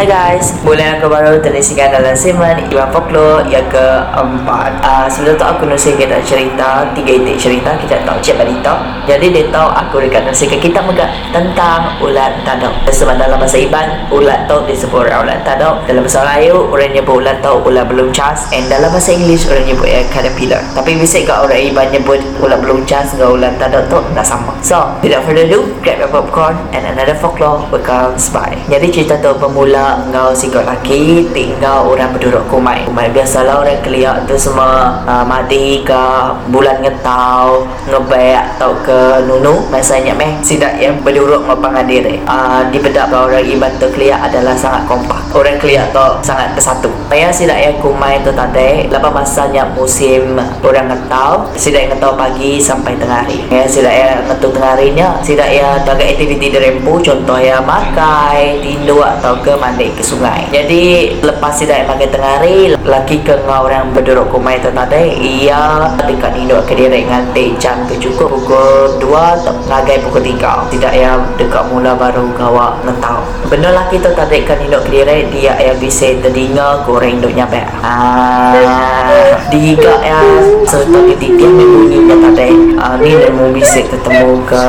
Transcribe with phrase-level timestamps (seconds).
[0.00, 4.80] Hai guys, bulan yang baru terisikan dalam segmen Iwan Folklore yang keempat.
[4.80, 9.28] Uh, Sebelum tu aku nusi kita cerita Tiga itik cerita kita tahu cik balita Jadi
[9.28, 14.48] dia tahu aku dekat nusi kita megak Tentang ulat tadok Sebab dalam bahasa Iban Ulat
[14.48, 18.48] tu disebut ulat tadok Dalam bahasa Melayu Orang nyebut ulat tu ulat belum cas.
[18.56, 20.64] And dalam bahasa English Orang nyebut ya caterpillar.
[20.72, 24.56] Tapi bisa kat orang Iban nyebut Ulat belum cas dengan ulat tadok tu Dah sama.
[24.64, 28.56] So, without further ado Grab your popcorn And another folklore becomes by.
[28.72, 34.26] Jadi cerita tu bermula engkau sikap laki tinggal orang berduduk kumai kumai biasalah orang keliak
[34.26, 36.02] tu semua uh, mati ke
[36.50, 42.20] bulan ngetau ngebek atau ke nunu masanya meh sidak yang berduduk ngopang diri.
[42.26, 45.18] Uh, di bedak orang iban tu keliak adalah sangat kompak.
[45.32, 46.90] Orang keliak tu sangat bersatu.
[47.10, 52.60] Saya sidak yang kumai tu tadi lepas masanya musim orang ngetau sidak yang ngetau pagi
[52.60, 53.38] sampai tengah hari.
[53.50, 59.02] Ya sidak yang ngetau tengah harinya sidak yang taga aktiviti dirempu contoh ya makai tindu
[59.02, 60.44] atau ke mandi ke sungai.
[60.52, 66.36] Jadi lepas tidak makan tengah hari, laki ke orang berduduk kumai tu tadi, ia dekat
[66.36, 70.68] induk ke diri nganti jam ke cukup pukul 2 atau ngagai pukul 3.
[70.68, 73.24] Tidak ya dekat mula baru gawa ngetau.
[73.48, 77.64] Benda laki tu tadi ke diri, dia ya bisa terdengar goreng induk nyampe.
[77.80, 80.20] Ah, diga ya
[80.68, 82.76] serta ketidian yang bunyinya tadi.
[82.76, 84.62] Ah, ni dan mau bisa ketemu ke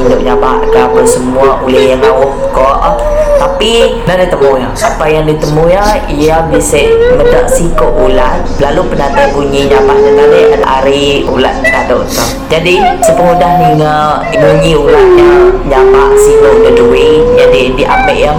[0.00, 2.72] induk nyampe ke apa semua oleh yang awak kau
[3.64, 4.68] tapi dah ditemu ya.
[4.76, 6.84] Apa yang ditemu ya ia bisa
[7.16, 8.44] medak siko ulat.
[8.60, 12.20] Lalu penata bunyi tadi ada hari ulat kado tu.
[12.52, 15.32] Jadi sepengudah ninga bunyi ulatnya
[15.64, 18.36] nyapak siko dedui jadi diambil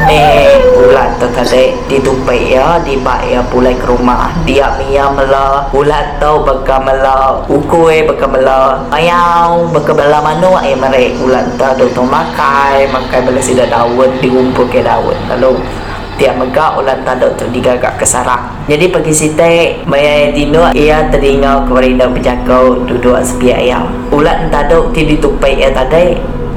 [0.85, 4.29] me ulat tu tadi ditupai ya dibak ya pulai ke rumah.
[4.45, 10.77] Dia mia mela ulat tu baka mela ukui baka mela ayau baka mela manu ay
[10.77, 15.57] mare ulat tu tu makai makai bela sida daun diumpul ke daun lalu
[16.21, 18.45] tiap megak ulat tanduk tu digagak ke sarang.
[18.69, 24.93] Jadi pergi sitai maya dino ia teringat kepada indah berjakau duduk sepi ayam ulat tanduk
[24.93, 26.13] ti ditupai ia tadi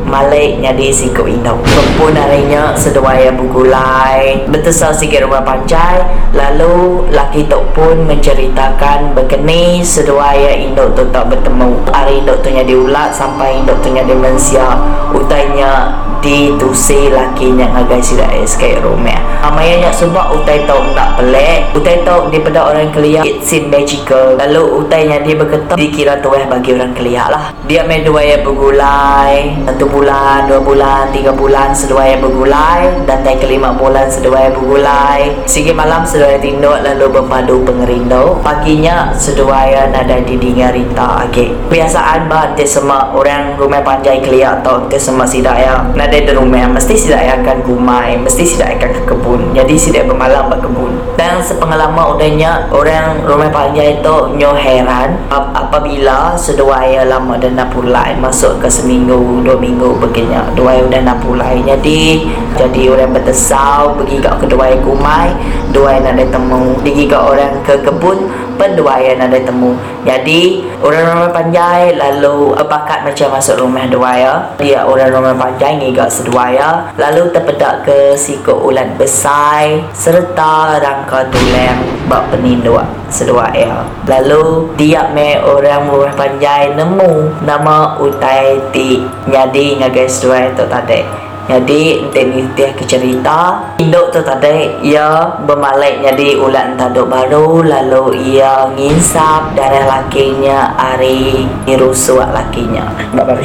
[0.09, 6.01] Malay nyadi sikap indau Kepun harinya seduaya bugulai Betesal sikit rumah pancai
[6.33, 11.77] Lalu laki tok pun menceritakan Begini seduaya induk tu tak bertemu.
[11.93, 14.81] Hari induk tu nyadi ulat Sampai induk tu nyadi mensia.
[15.13, 19.19] Utainya ditusi laki yang agak sila escape room ya.
[19.43, 21.71] Amayanya sebab utai tau tak pelik.
[21.75, 24.35] Utai tau di pada orang kelia it's in magical.
[24.35, 27.55] Lalu utainya dia berkata dikira tuah bagi orang kelia lah.
[27.71, 29.55] Dia main dua yang bergulai.
[29.69, 32.91] Satu bulan, dua bulan, tiga bulan sedua yang bergulai.
[33.07, 35.21] Dan tahun kelima bulan sedua yang bergulai.
[35.47, 38.43] Sigi malam sedua yang tinduk lalu berpadu pengerindu.
[38.43, 41.23] Paginya sedua yang ada di dinga rita.
[41.31, 41.55] Okay.
[41.71, 46.97] Biasaan bah semua orang rumah panjai kelia atau semua sidak yang ada di rumah mesti
[46.97, 49.41] tidak akan kumai mesti tidak akan ke kebun.
[49.53, 50.93] Jadi tidak bermalam ke kebun
[51.29, 57.69] dan sepengalaman udahnya orang rumah panjang itu nyo heran apabila sedua ayah lama dan nak
[57.69, 60.41] pulai masuk ke seminggu dua minggu begini.
[60.57, 62.25] Dua ayah udah nak pulai jadi
[62.57, 65.29] jadi orang bertesau pergi ke kedua ayah kumai.
[65.69, 71.07] Dua ayah nak temu pergi ke orang ke kebun pendua ayah nak temu jadi orang
[71.15, 76.11] rumah panjang lalu bakat macam masuk rumah dua ayah dia orang rumah panjang ni juga
[76.11, 85.11] seduaya lalu terpedak ke siku ulat besar serta rangka tulang bak penindua seduaya lalu dia
[85.11, 92.45] me orang murah panjai nemu nama utai ti nyadi ngagai seduaya tu tadi jadi ini
[92.53, 93.57] dia cerita.
[93.81, 97.65] Induk tu tadi Ia bermalai jadi ulat taduk baru.
[97.65, 102.85] Lalu ia nginsap darah lakinya Hari Nirusuat lakinya.
[103.17, 103.41] Bapak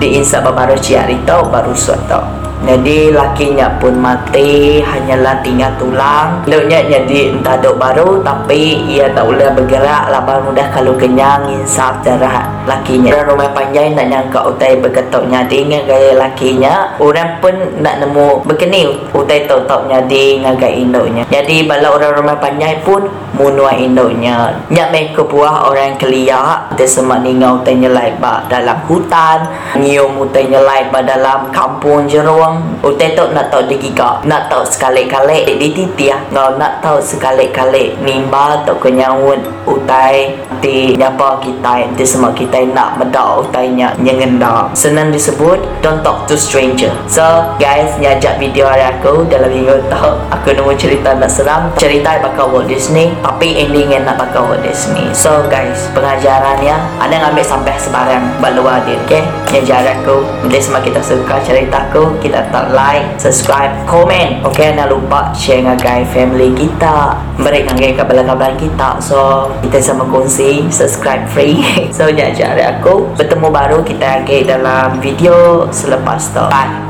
[0.00, 6.44] Rusia diinsap baru ciari tau baru suatu jadi lakinya pun mati hanyalah tinggal tulang.
[6.44, 12.04] Lalunya jadi entah duk baru Tapi ia tak boleh bergerak Lapan mudah kalau kenyang insaf
[12.04, 13.16] darah lakinya.
[13.16, 16.74] Orang rumah panjang nak nyangka utai bergetok nyadi dengan gaya lakinya.
[17.00, 22.12] Orang pun nak nemu begini Utai tak tak nyadi dengan gaya induknya Jadi bala orang
[22.20, 23.08] rumah panjang pun
[23.40, 24.52] Munua induknya.
[24.68, 28.12] Nyak mereka buah orang keliak Dia semak ningau utai nyelai
[28.52, 29.48] dalam hutan.
[29.80, 32.60] Nyium utai nyelai dalam kampung jeruang.
[32.84, 38.60] Utai tu nak tahu digika nak tahu sekali-kali di titia ngau nak tahu sekali-kali nimba
[38.68, 44.68] tu kenyawun utai di nyapa kita semua kita nak medak utainya nyengenda.
[44.76, 46.92] Senang disebut don't talk to stranger.
[47.08, 47.24] So
[47.56, 49.24] guys nyajak video hari aku.
[49.30, 51.72] Dalam minggu tahu aku nemu cerita nak seram.
[51.80, 54.58] Cerita bakal Walt Disney tapi endingnya nak pakai hot
[54.90, 55.06] me.
[55.14, 59.22] So guys pengajarannya ada ngambil sampai sebarang baluah dia okay?
[59.54, 64.74] Yang jarak aku bila semua kita suka cerita aku kita tak like subscribe komen okay?
[64.74, 68.98] Jangan lupa share dengan guys family kita beri dengan kabar-kabar kita.
[68.98, 71.62] So kita sama kongsi subscribe free.
[72.00, 76.42] So jangan aku bertemu baru kita lagi dalam video selepas tu.
[76.50, 76.89] Bye